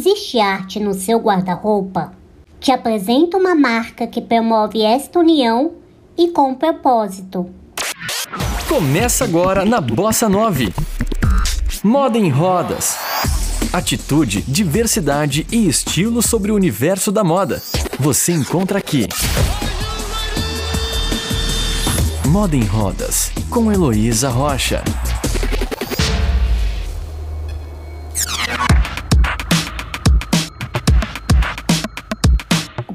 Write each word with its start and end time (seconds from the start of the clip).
Existe 0.00 0.40
arte 0.40 0.80
no 0.80 0.94
seu 0.94 1.18
guarda-roupa? 1.18 2.12
Te 2.58 2.72
apresento 2.72 3.36
uma 3.36 3.54
marca 3.54 4.06
que 4.06 4.22
promove 4.22 4.80
esta 4.80 5.18
união 5.18 5.72
e 6.16 6.28
com 6.28 6.54
propósito. 6.54 7.50
Começa 8.66 9.24
agora 9.24 9.62
na 9.66 9.78
Bossa 9.78 10.26
9. 10.26 10.72
Moda 11.84 12.16
em 12.16 12.30
rodas. 12.30 12.96
Atitude, 13.74 14.40
diversidade 14.48 15.46
e 15.52 15.68
estilo 15.68 16.22
sobre 16.22 16.50
o 16.50 16.54
universo 16.54 17.12
da 17.12 17.22
moda. 17.22 17.60
Você 17.98 18.32
encontra 18.32 18.78
aqui. 18.78 19.06
Moda 22.26 22.56
em 22.56 22.64
Rodas, 22.64 23.30
com 23.50 23.70
Heloísa 23.70 24.30
Rocha. 24.30 24.82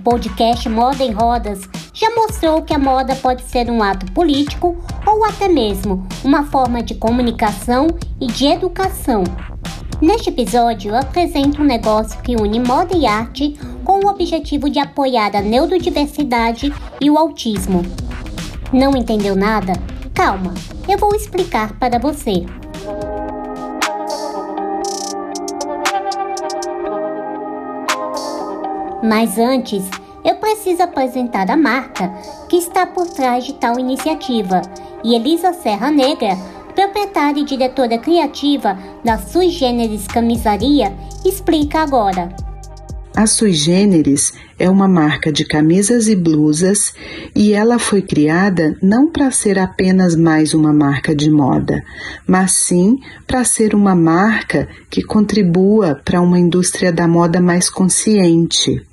Podcast 0.05 0.69
Moda 0.69 1.03
em 1.03 1.11
Rodas 1.11 1.67
já 1.91 2.11
mostrou 2.11 2.61
que 2.61 2.75
a 2.75 2.77
moda 2.77 3.15
pode 3.15 3.41
ser 3.41 3.71
um 3.71 3.81
ato 3.81 4.05
político 4.11 4.77
ou 5.03 5.25
até 5.25 5.49
mesmo 5.49 6.07
uma 6.23 6.43
forma 6.43 6.83
de 6.83 6.93
comunicação 6.93 7.87
e 8.21 8.27
de 8.27 8.45
educação. 8.45 9.23
Neste 9.99 10.29
episódio, 10.29 10.91
eu 10.91 10.95
apresento 10.95 11.59
um 11.59 11.65
negócio 11.65 12.21
que 12.21 12.35
une 12.35 12.59
moda 12.59 12.95
e 12.95 13.07
arte 13.07 13.57
com 13.83 14.05
o 14.05 14.07
objetivo 14.07 14.69
de 14.69 14.77
apoiar 14.77 15.35
a 15.35 15.41
neurodiversidade 15.41 16.71
e 17.01 17.09
o 17.09 17.17
autismo. 17.17 17.81
Não 18.71 18.95
entendeu 18.95 19.35
nada? 19.35 19.73
Calma, 20.13 20.53
eu 20.87 20.99
vou 20.99 21.15
explicar 21.15 21.79
para 21.79 21.97
você. 21.97 22.45
Mas 29.05 29.37
antes, 29.37 29.83
eu 30.23 30.35
preciso 30.37 30.81
apresentar 30.81 31.51
a 31.51 31.55
marca 31.55 32.11
que 32.49 32.57
está 32.57 32.87
por 32.87 33.07
trás 33.07 33.45
de 33.45 33.53
tal 33.53 33.79
iniciativa. 33.79 34.63
E 35.03 35.13
Elisa 35.13 35.53
Serra 35.53 35.91
Negra, 35.91 36.35
proprietária 36.73 37.39
e 37.39 37.45
diretora 37.45 37.99
criativa 37.99 38.75
da 39.03 39.19
Sui 39.19 39.49
Generis 39.49 40.07
Camisaria, 40.07 40.91
explica 41.23 41.81
agora. 41.81 42.35
A 43.15 43.27
Sui 43.27 43.53
Generis 43.53 44.33
é 44.59 44.69
uma 44.69 44.89
marca 44.89 45.31
de 45.31 45.45
camisas 45.45 46.09
e 46.09 46.15
blusas 46.17 46.93
e 47.33 47.53
ela 47.53 47.79
foi 47.79 48.01
criada 48.01 48.75
não 48.81 49.09
para 49.09 49.31
ser 49.31 49.57
apenas 49.57 50.17
mais 50.17 50.53
uma 50.53 50.73
marca 50.73 51.15
de 51.15 51.29
moda, 51.29 51.81
mas 52.27 52.51
sim 52.51 52.99
para 53.25 53.45
ser 53.45 53.73
uma 53.73 53.95
marca 53.95 54.67
que 54.89 55.01
contribua 55.01 55.95
para 56.03 56.19
uma 56.19 56.37
indústria 56.37 56.91
da 56.91 57.07
moda 57.07 57.39
mais 57.39 57.69
consciente. 57.69 58.83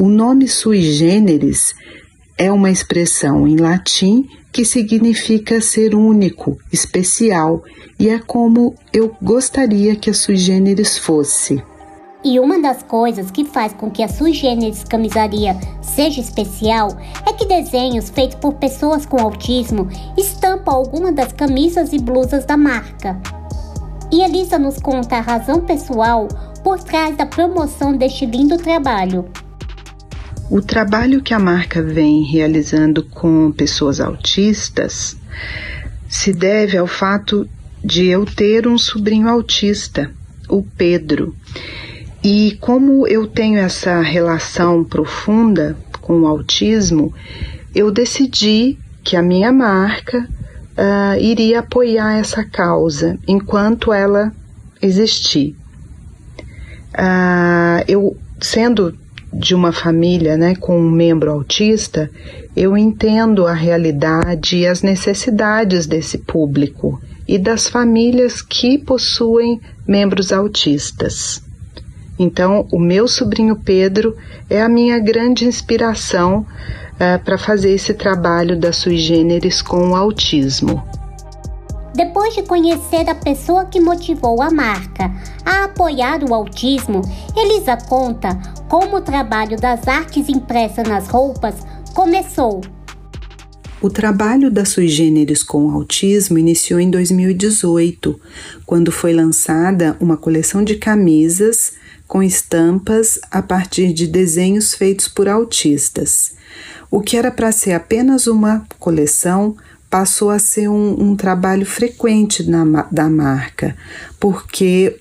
O 0.00 0.08
nome 0.08 0.46
Sui 0.46 0.80
Generis 0.80 1.74
é 2.38 2.52
uma 2.52 2.70
expressão 2.70 3.48
em 3.48 3.56
latim 3.56 4.28
que 4.52 4.64
significa 4.64 5.60
ser 5.60 5.92
único, 5.92 6.56
especial, 6.72 7.64
e 7.98 8.08
é 8.08 8.20
como 8.20 8.76
eu 8.92 9.16
gostaria 9.20 9.96
que 9.96 10.08
a 10.08 10.14
Sui 10.14 10.36
Generis 10.36 10.96
fosse. 10.96 11.60
E 12.22 12.38
uma 12.38 12.60
das 12.60 12.80
coisas 12.84 13.32
que 13.32 13.44
faz 13.44 13.72
com 13.72 13.90
que 13.90 14.00
a 14.00 14.08
sui 14.08 14.32
generis 14.32 14.84
camisaria 14.84 15.56
seja 15.82 16.20
especial 16.20 16.96
é 17.28 17.32
que 17.32 17.46
desenhos 17.46 18.08
feitos 18.08 18.36
por 18.36 18.54
pessoas 18.54 19.04
com 19.04 19.20
autismo 19.20 19.88
estampam 20.16 20.74
alguma 20.74 21.10
das 21.10 21.32
camisas 21.32 21.92
e 21.92 21.98
blusas 21.98 22.44
da 22.44 22.56
marca. 22.56 23.20
E 24.12 24.22
Elisa 24.22 24.60
nos 24.60 24.78
conta 24.78 25.16
a 25.16 25.20
razão 25.20 25.60
pessoal 25.60 26.28
por 26.62 26.78
trás 26.78 27.16
da 27.16 27.26
promoção 27.26 27.96
deste 27.96 28.26
lindo 28.26 28.56
trabalho. 28.58 29.24
O 30.50 30.62
trabalho 30.62 31.20
que 31.20 31.34
a 31.34 31.38
marca 31.38 31.82
vem 31.82 32.22
realizando 32.22 33.02
com 33.02 33.52
pessoas 33.52 34.00
autistas 34.00 35.14
se 36.08 36.32
deve 36.32 36.78
ao 36.78 36.86
fato 36.86 37.46
de 37.84 38.06
eu 38.06 38.24
ter 38.24 38.66
um 38.66 38.78
sobrinho 38.78 39.28
autista, 39.28 40.10
o 40.48 40.62
Pedro. 40.62 41.36
E 42.24 42.56
como 42.62 43.06
eu 43.06 43.26
tenho 43.26 43.58
essa 43.58 44.00
relação 44.00 44.82
profunda 44.82 45.76
com 46.00 46.22
o 46.22 46.26
autismo, 46.26 47.12
eu 47.74 47.92
decidi 47.92 48.78
que 49.04 49.16
a 49.16 49.22
minha 49.22 49.52
marca 49.52 50.18
uh, 50.18 51.20
iria 51.20 51.60
apoiar 51.60 52.18
essa 52.18 52.42
causa 52.42 53.18
enquanto 53.28 53.92
ela 53.92 54.32
existir. 54.80 55.54
Uh, 56.94 57.84
eu, 57.86 58.16
sendo 58.40 58.96
de 59.32 59.54
uma 59.54 59.72
família 59.72 60.36
né, 60.36 60.54
com 60.54 60.78
um 60.78 60.90
membro 60.90 61.30
autista, 61.30 62.10
eu 62.56 62.76
entendo 62.76 63.46
a 63.46 63.52
realidade 63.52 64.56
e 64.56 64.66
as 64.66 64.82
necessidades 64.82 65.86
desse 65.86 66.18
público 66.18 67.00
e 67.26 67.38
das 67.38 67.68
famílias 67.68 68.40
que 68.40 68.78
possuem 68.78 69.60
membros 69.86 70.32
autistas. 70.32 71.42
Então, 72.18 72.66
o 72.72 72.80
meu 72.80 73.06
sobrinho 73.06 73.56
Pedro 73.56 74.16
é 74.50 74.60
a 74.60 74.68
minha 74.68 74.98
grande 74.98 75.44
inspiração 75.44 76.40
uh, 76.40 77.22
para 77.24 77.38
fazer 77.38 77.70
esse 77.70 77.94
trabalho 77.94 78.58
da 78.58 78.72
sui 78.72 78.96
generis 78.96 79.62
com 79.62 79.90
o 79.90 79.94
autismo. 79.94 80.82
Depois 81.98 82.32
de 82.32 82.44
conhecer 82.44 83.10
a 83.10 83.14
pessoa 83.16 83.64
que 83.64 83.80
motivou 83.80 84.40
a 84.40 84.52
marca 84.52 85.10
a 85.44 85.64
apoiar 85.64 86.22
o 86.22 86.32
autismo, 86.32 87.02
Elisa 87.36 87.76
conta 87.76 88.40
como 88.68 88.98
o 88.98 89.00
trabalho 89.00 89.60
das 89.60 89.88
artes 89.88 90.28
impressas 90.28 90.86
nas 90.86 91.08
roupas 91.08 91.56
começou. 91.96 92.60
O 93.82 93.90
trabalho 93.90 94.48
da 94.48 94.64
Sui 94.64 94.86
Generis 94.86 95.42
com 95.42 95.66
o 95.66 95.70
autismo 95.72 96.38
iniciou 96.38 96.78
em 96.78 96.88
2018, 96.88 98.20
quando 98.64 98.92
foi 98.92 99.12
lançada 99.12 99.96
uma 99.98 100.16
coleção 100.16 100.62
de 100.62 100.76
camisas 100.76 101.72
com 102.06 102.22
estampas 102.22 103.18
a 103.28 103.42
partir 103.42 103.92
de 103.92 104.06
desenhos 104.06 104.72
feitos 104.72 105.08
por 105.08 105.28
autistas. 105.28 106.36
O 106.88 107.00
que 107.00 107.16
era 107.16 107.32
para 107.32 107.50
ser 107.50 107.72
apenas 107.72 108.28
uma 108.28 108.64
coleção 108.78 109.56
passou 109.90 110.30
a 110.30 110.38
ser 110.38 110.68
um, 110.68 111.10
um 111.10 111.16
trabalho 111.16 111.64
frequente 111.64 112.48
na, 112.48 112.86
da 112.90 113.08
marca, 113.08 113.76
porque 114.20 115.00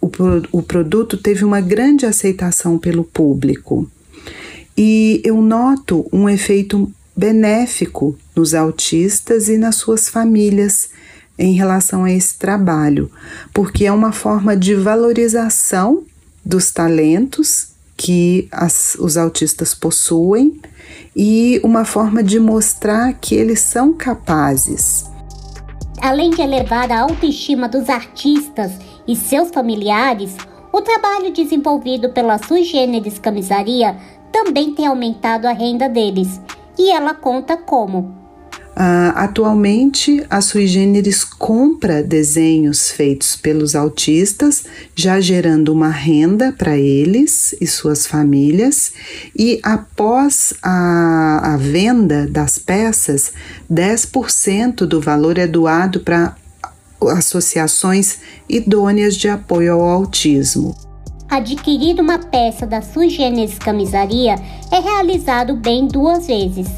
o, 0.00 0.10
o 0.52 0.62
produto 0.62 1.16
teve 1.16 1.44
uma 1.44 1.60
grande 1.60 2.06
aceitação 2.06 2.78
pelo 2.78 3.04
público. 3.04 3.90
E 4.76 5.20
eu 5.24 5.42
noto 5.42 6.06
um 6.12 6.28
efeito 6.28 6.90
benéfico 7.16 8.16
nos 8.34 8.54
autistas 8.54 9.48
e 9.48 9.58
nas 9.58 9.74
suas 9.74 10.08
famílias 10.08 10.90
em 11.36 11.54
relação 11.54 12.04
a 12.04 12.12
esse 12.12 12.38
trabalho, 12.38 13.10
porque 13.52 13.86
é 13.86 13.92
uma 13.92 14.12
forma 14.12 14.56
de 14.56 14.74
valorização 14.74 16.04
dos 16.44 16.70
talentos 16.70 17.68
que 17.98 18.48
as, 18.52 18.96
os 19.00 19.16
autistas 19.16 19.74
possuem 19.74 20.60
e 21.14 21.60
uma 21.64 21.84
forma 21.84 22.22
de 22.22 22.38
mostrar 22.38 23.12
que 23.14 23.34
eles 23.34 23.58
são 23.58 23.92
capazes. 23.92 25.10
Além 26.00 26.30
de 26.30 26.40
elevar 26.40 26.92
a 26.92 27.00
autoestima 27.00 27.68
dos 27.68 27.88
artistas 27.90 28.72
e 29.06 29.16
seus 29.16 29.50
familiares, 29.50 30.36
o 30.72 30.80
trabalho 30.80 31.32
desenvolvido 31.32 32.10
pela 32.10 32.38
Sui 32.38 32.62
Generis 32.62 33.18
Camisaria 33.18 33.96
também 34.30 34.72
tem 34.72 34.86
aumentado 34.86 35.46
a 35.46 35.52
renda 35.52 35.88
deles. 35.88 36.40
E 36.78 36.92
ela 36.92 37.14
conta 37.14 37.56
como. 37.56 38.27
Uh, 38.78 39.10
atualmente, 39.16 40.24
a 40.30 40.40
Sui 40.40 40.68
Generis 40.68 41.24
compra 41.24 42.00
desenhos 42.00 42.92
feitos 42.92 43.34
pelos 43.34 43.74
autistas, 43.74 44.62
já 44.94 45.20
gerando 45.20 45.72
uma 45.72 45.88
renda 45.88 46.54
para 46.56 46.78
eles 46.78 47.56
e 47.60 47.66
suas 47.66 48.06
famílias, 48.06 48.92
e 49.36 49.58
após 49.64 50.54
a, 50.62 51.54
a 51.54 51.56
venda 51.56 52.28
das 52.28 52.56
peças, 52.56 53.32
10% 53.68 54.86
do 54.86 55.00
valor 55.00 55.38
é 55.38 55.46
doado 55.48 55.98
para 55.98 56.36
associações 57.00 58.18
idôneas 58.48 59.16
de 59.16 59.28
apoio 59.28 59.74
ao 59.74 59.82
autismo. 59.88 60.76
Adquirir 61.28 62.00
uma 62.00 62.20
peça 62.20 62.64
da 62.64 62.80
Sui 62.80 63.10
Generis 63.10 63.58
Camisaria 63.58 64.36
é 64.70 64.78
realizado 64.78 65.56
bem 65.56 65.88
duas 65.88 66.28
vezes 66.28 66.68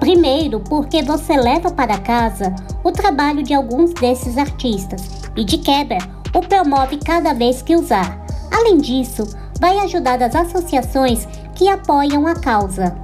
Primeiro, 0.00 0.60
porque 0.60 1.02
você 1.02 1.36
leva 1.36 1.70
para 1.70 1.98
casa 1.98 2.54
o 2.82 2.90
trabalho 2.90 3.42
de 3.42 3.52
alguns 3.52 3.92
desses 3.92 4.38
artistas 4.38 5.02
e, 5.36 5.44
de 5.44 5.58
quebra, 5.58 5.98
o 6.34 6.40
promove 6.40 6.96
cada 6.96 7.34
vez 7.34 7.60
que 7.60 7.76
usar. 7.76 8.18
Além 8.50 8.78
disso, 8.78 9.28
vai 9.60 9.78
ajudar 9.80 10.22
as 10.22 10.34
associações 10.34 11.28
que 11.54 11.68
apoiam 11.68 12.26
a 12.26 12.34
causa. 12.34 12.96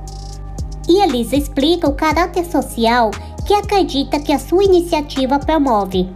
E 0.89 1.03
Elisa 1.03 1.37
explica 1.37 1.87
o 1.87 1.95
caráter 1.95 2.47
social 2.47 3.11
que 3.47 3.53
acredita 3.53 4.19
que 4.19 4.33
a 4.33 4.39
sua 4.39 4.65
iniciativa 4.65 5.39
promove. 5.39 6.09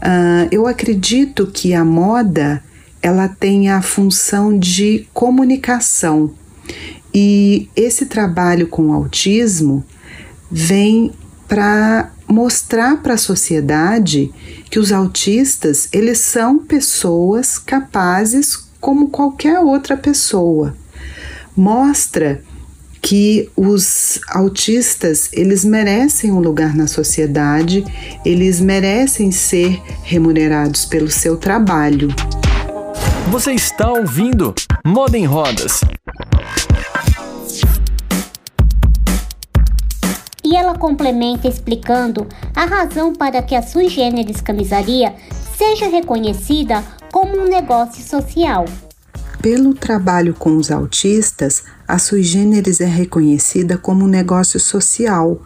Uh, 0.00 0.48
eu 0.50 0.66
acredito 0.66 1.46
que 1.46 1.74
a 1.74 1.84
moda 1.84 2.62
ela 3.02 3.28
tem 3.28 3.68
a 3.68 3.82
função 3.82 4.58
de 4.58 5.06
comunicação. 5.12 6.30
E 7.14 7.68
esse 7.76 8.06
trabalho 8.06 8.66
com 8.66 8.92
autismo 8.92 9.84
vem 10.50 11.12
para 11.48 12.10
mostrar 12.28 13.02
para 13.02 13.14
a 13.14 13.18
sociedade 13.18 14.32
que 14.70 14.78
os 14.78 14.92
autistas, 14.92 15.88
eles 15.92 16.18
são 16.18 16.58
pessoas 16.58 17.58
capazes 17.58 18.56
como 18.80 19.08
qualquer 19.08 19.58
outra 19.60 19.96
pessoa. 19.96 20.76
Mostra 21.56 22.42
que 23.00 23.48
os 23.56 24.20
autistas, 24.28 25.30
eles 25.32 25.64
merecem 25.64 26.32
um 26.32 26.40
lugar 26.40 26.74
na 26.74 26.88
sociedade, 26.88 27.84
eles 28.24 28.60
merecem 28.60 29.30
ser 29.30 29.80
remunerados 30.02 30.84
pelo 30.84 31.10
seu 31.10 31.36
trabalho. 31.36 32.08
Você 33.30 33.52
está 33.52 33.90
ouvindo 33.90 34.54
Moda 34.84 35.16
em 35.16 35.24
Rodas. 35.24 35.80
E 40.46 40.54
ela 40.54 40.78
complementa 40.78 41.48
explicando 41.48 42.24
a 42.54 42.66
razão 42.66 43.12
para 43.12 43.42
que 43.42 43.56
a 43.56 43.62
sui 43.62 43.88
generis 43.88 44.40
camisaria 44.40 45.12
seja 45.58 45.88
reconhecida 45.88 46.84
como 47.10 47.36
um 47.36 47.48
negócio 47.48 48.00
social. 48.00 48.64
Pelo 49.42 49.74
trabalho 49.74 50.34
com 50.34 50.56
os 50.56 50.70
autistas, 50.70 51.64
a 51.88 51.98
sui 51.98 52.22
generis 52.22 52.80
é 52.80 52.84
reconhecida 52.84 53.76
como 53.76 54.04
um 54.04 54.08
negócio 54.08 54.60
social, 54.60 55.42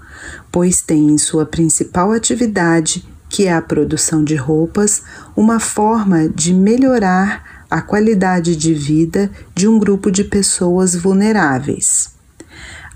pois 0.53 0.83
tem 0.83 1.09
em 1.09 1.17
sua 1.17 1.47
principal 1.47 2.13
atividade, 2.13 3.03
que 3.27 3.47
é 3.47 3.55
a 3.55 3.63
produção 3.63 4.23
de 4.23 4.35
roupas, 4.35 5.03
uma 5.35 5.59
forma 5.59 6.29
de 6.29 6.53
melhorar 6.53 7.65
a 7.71 7.81
qualidade 7.81 8.55
de 8.55 8.75
vida 8.75 9.31
de 9.55 9.67
um 9.67 9.79
grupo 9.79 10.11
de 10.11 10.25
pessoas 10.25 10.95
vulneráveis. 10.95 12.11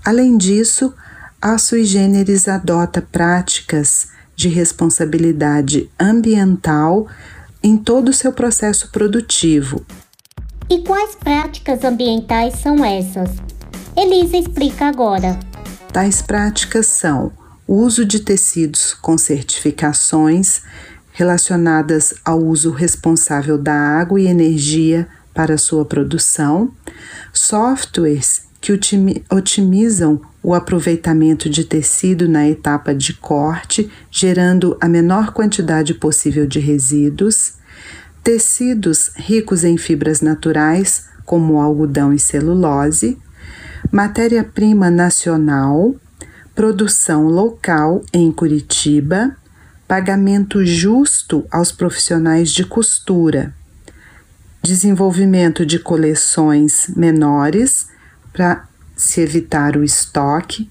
Além 0.05 0.37
disso, 0.37 0.93
a 1.45 1.59
sui 1.59 1.85
generis 1.85 2.47
adota 2.47 3.03
práticas 3.03 4.07
de 4.35 4.49
responsabilidade 4.49 5.87
ambiental 5.99 7.07
em 7.61 7.77
todo 7.77 8.09
o 8.09 8.13
seu 8.13 8.33
processo 8.33 8.89
produtivo, 8.89 9.85
e 10.67 10.79
quais 10.79 11.13
práticas 11.13 11.83
ambientais 11.83 12.55
são 12.55 12.83
essas? 12.83 13.29
Elisa 13.95 14.37
explica 14.37 14.87
agora. 14.87 15.37
Tais 15.93 16.19
práticas 16.19 16.87
são 16.87 17.31
o 17.67 17.75
uso 17.75 18.03
de 18.03 18.21
tecidos 18.21 18.95
com 18.95 19.15
certificações 19.15 20.63
relacionadas 21.11 22.15
ao 22.25 22.41
uso 22.41 22.71
responsável 22.71 23.55
da 23.55 23.75
água 23.75 24.19
e 24.19 24.25
energia 24.25 25.07
para 25.31 25.59
sua 25.59 25.85
produção, 25.85 26.71
softwares 27.31 28.44
que 28.65 28.73
otimizam 29.29 30.19
o 30.41 30.55
aproveitamento 30.55 31.47
de 31.47 31.63
tecido 31.63 32.27
na 32.27 32.49
etapa 32.49 32.95
de 32.95 33.13
corte, 33.13 33.91
gerando 34.09 34.75
a 34.81 34.89
menor 34.89 35.33
quantidade 35.33 35.93
possível 35.93 36.47
de 36.47 36.59
resíduos, 36.59 37.53
tecidos 38.23 39.11
ricos 39.17 39.63
em 39.63 39.77
fibras 39.77 40.19
naturais, 40.19 41.05
como 41.23 41.61
algodão 41.61 42.11
e 42.11 42.17
celulose, 42.17 43.19
matéria-prima 43.91 44.89
nacional, 44.89 45.95
produção 46.55 47.27
local 47.27 48.03
em 48.11 48.31
Curitiba, 48.31 49.37
pagamento 49.87 50.65
justo 50.65 51.45
aos 51.51 51.71
profissionais 51.71 52.49
de 52.49 52.65
costura, 52.65 53.53
desenvolvimento 54.63 55.63
de 55.63 55.77
coleções 55.77 56.87
menores 56.95 57.93
para 58.35 58.67
se 58.97 59.21
evitar 59.21 59.77
o 59.77 59.83
estoque 59.83 60.69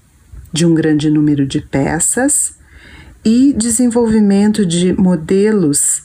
de 0.53 0.67
um 0.67 0.75
grande 0.75 1.09
número 1.09 1.47
de 1.47 1.59
peças 1.59 2.53
e 3.25 3.53
desenvolvimento 3.53 4.63
de 4.63 4.93
modelos 4.93 6.03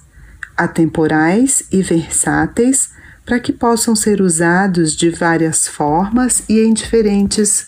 atemporais 0.57 1.62
e 1.71 1.83
versáteis 1.83 2.91
para 3.27 3.39
que 3.39 3.53
possam 3.53 3.95
ser 3.95 4.23
usados 4.23 4.97
de 4.97 5.11
várias 5.11 5.69
formas 5.69 6.43
e 6.49 6.61
em 6.61 6.73
diferentes 6.73 7.67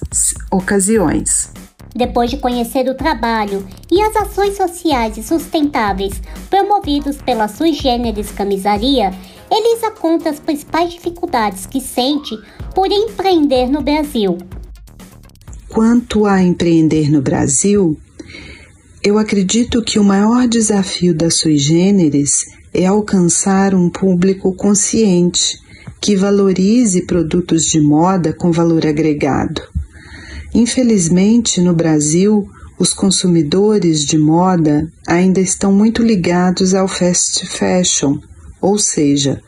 ocasiões. 0.51 1.51
Depois 1.95 2.31
de 2.31 2.39
conhecer 2.39 2.89
o 2.89 2.95
trabalho 2.95 3.67
e 3.91 4.01
as 4.01 4.17
ações 4.17 4.57
sociais 4.57 5.19
e 5.19 5.23
sustentáveis 5.23 6.21
promovidos 6.49 7.17
pela 7.19 7.49
Sui 7.49 7.73
Camisaria, 8.35 9.13
Elisa 9.51 9.91
conta 9.91 10.31
as 10.31 10.41
principais 10.41 10.93
dificuldades 10.93 11.67
que 11.67 11.81
sente 11.81 12.35
por 12.75 12.91
empreender 12.91 13.69
no 13.69 13.83
Brasil. 13.83 14.39
Quanto 15.69 16.25
a 16.25 16.43
empreender 16.43 17.11
no 17.11 17.21
Brasil, 17.21 17.99
eu 19.03 19.19
acredito 19.19 19.83
que 19.83 19.99
o 19.99 20.05
maior 20.05 20.47
desafio 20.47 21.15
da 21.15 21.31
Sui 21.31 21.59
é 22.73 22.87
alcançar 22.87 23.75
um 23.75 23.91
público 23.91 24.55
consciente 24.55 25.61
que 26.01 26.17
valorize 26.17 27.07
produtos 27.07 27.65
de 27.65 27.81
moda 27.81 28.33
com 28.33 28.51
valor 28.51 28.87
agregado. 28.87 29.72
Infelizmente, 30.55 31.61
no 31.61 31.75
Brasil, 31.75 32.49
os 32.79 32.93
consumidores 32.93 34.05
de 34.05 34.19
moda 34.19 34.91
ainda 35.07 35.41
estão 35.41 35.73
muito 35.73 36.03
ligados 36.03 36.75
ao 36.75 36.89
fast 36.89 37.47
fashion, 37.47 38.19
ou 38.61 38.79
seja, 38.79 39.41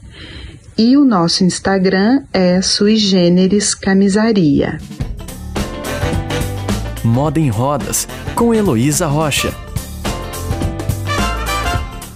e 0.79 0.95
o 0.97 1.05
nosso 1.05 1.43
Instagram 1.43 2.23
é 2.33 2.63
suigeneriscamisaria. 2.63 4.79
Moda 7.07 7.39
em 7.39 7.49
Rodas, 7.49 8.09
com 8.35 8.53
Heloísa 8.53 9.07
Rocha. 9.07 9.55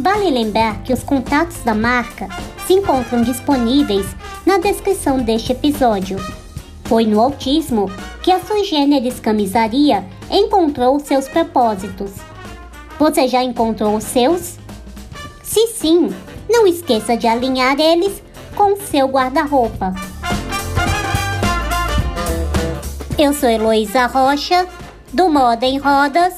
Vale 0.01 0.31
lembrar 0.31 0.83
que 0.83 0.93
os 0.93 1.05
contatos 1.05 1.59
da 1.59 1.75
marca 1.75 2.29
se 2.67 2.73
encontram 2.73 3.23
disponíveis 3.23 4.05
na 4.45 4.59
descrição 4.59 5.19
deste 5.19 5.53
episódio. 5.53 6.19
Foi 6.87 7.07
no 7.07 7.21
autismo 7.21 7.89
que 8.21 8.33
a 8.33 8.41
Sui 8.41 8.65
Generis 8.65 9.21
Camisaria 9.21 10.05
encontrou 10.29 10.99
seus 10.99 11.29
propósitos. 11.29 12.11
Você 12.99 13.29
já 13.29 13.45
encontrou 13.45 13.97
os 13.97 14.05
seus? 14.05 14.59
Se 15.41 15.69
sim, 15.69 16.13
não 16.49 16.67
esqueça 16.67 17.17
de 17.17 17.29
alinhar 17.29 17.79
eles 17.79 18.21
com 18.57 18.75
seu 18.75 19.07
guarda-roupa. 19.07 19.95
Eu 23.17 23.33
sou 23.33 23.49
Heloísa 23.49 24.07
Rocha 24.07 24.67
do 25.13 25.29
Moda 25.29 25.67
em 25.67 25.79
Rodas 25.79 26.35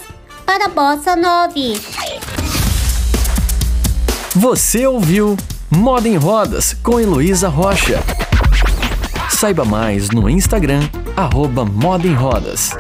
para 0.47 0.69
Bossa 0.69 1.17
9. 1.17 1.81
Você 4.35 4.87
ouviu 4.87 5.37
Moda 5.71 6.09
em 6.09 6.17
Rodas 6.17 6.75
com 6.83 6.99
Heloísa 6.99 7.49
Rocha. 7.49 8.03
Saiba 9.31 9.65
mais 9.65 10.11
no 10.11 10.29
Instagram, 10.29 10.89
arroba 11.17 11.65
Moda 11.65 12.07
em 12.07 12.15
Rodas. 12.15 12.71